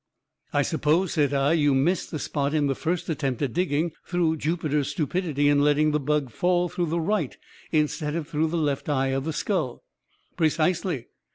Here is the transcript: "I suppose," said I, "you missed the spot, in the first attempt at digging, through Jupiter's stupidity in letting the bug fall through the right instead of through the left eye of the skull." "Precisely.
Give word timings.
"I 0.51 0.63
suppose," 0.63 1.11
said 1.13 1.31
I, 1.31 1.53
"you 1.53 1.75
missed 1.75 2.09
the 2.09 2.17
spot, 2.17 2.55
in 2.55 2.65
the 2.65 2.73
first 2.73 3.07
attempt 3.07 3.43
at 3.43 3.53
digging, 3.53 3.91
through 4.03 4.37
Jupiter's 4.37 4.87
stupidity 4.87 5.47
in 5.47 5.61
letting 5.61 5.91
the 5.91 5.99
bug 5.99 6.31
fall 6.31 6.69
through 6.69 6.87
the 6.87 6.99
right 6.99 7.37
instead 7.71 8.15
of 8.15 8.27
through 8.27 8.47
the 8.47 8.57
left 8.57 8.89
eye 8.89 9.09
of 9.09 9.25
the 9.25 9.33
skull." 9.33 9.83
"Precisely. 10.35 11.05